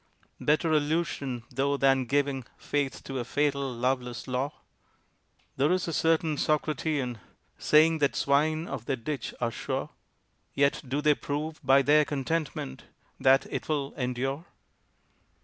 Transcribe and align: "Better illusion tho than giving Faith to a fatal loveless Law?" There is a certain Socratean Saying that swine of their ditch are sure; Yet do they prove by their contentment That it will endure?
"Better 0.39 0.73
illusion 0.73 1.43
tho 1.51 1.77
than 1.77 2.05
giving 2.05 2.43
Faith 2.57 3.03
to 3.03 3.19
a 3.19 3.23
fatal 3.23 3.71
loveless 3.71 4.27
Law?" 4.27 4.51
There 5.57 5.71
is 5.71 5.87
a 5.87 5.93
certain 5.93 6.37
Socratean 6.37 7.19
Saying 7.59 7.99
that 7.99 8.15
swine 8.15 8.67
of 8.67 8.85
their 8.85 8.95
ditch 8.95 9.31
are 9.39 9.51
sure; 9.51 9.91
Yet 10.55 10.81
do 10.87 11.03
they 11.03 11.13
prove 11.13 11.59
by 11.63 11.83
their 11.83 12.03
contentment 12.03 12.85
That 13.19 13.45
it 13.53 13.69
will 13.69 13.93
endure? 13.93 14.45